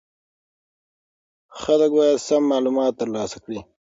خلک 1.61 1.89
باید 1.97 2.17
سم 2.27 2.43
معلومات 2.51 2.91
ترلاسه 3.01 3.37
کړي. 3.43 3.59